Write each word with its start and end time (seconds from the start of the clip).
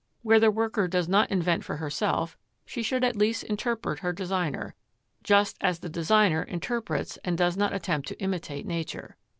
Where 0.23 0.39
the 0.39 0.49
worker 0.49 0.87
does 0.87 1.07
not 1.07 1.29
invent 1.29 1.63
for 1.63 1.75
herself, 1.77 2.35
she 2.65 2.81
should 2.81 3.03
at 3.03 3.15
least 3.15 3.43
interpret 3.43 3.99
her 3.99 4.11
designer, 4.11 4.73
just 5.23 5.57
as 5.61 5.77
the 5.77 5.89
designer 5.89 6.41
interprets 6.41 7.17
and 7.23 7.37
does 7.37 7.55
not 7.55 7.71
attempt 7.71 8.07
to 8.07 8.19
imitate 8.19 8.65
nature. 8.65 9.15